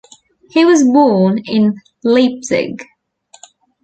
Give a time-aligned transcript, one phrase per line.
[0.49, 2.81] He was born in Leipzig.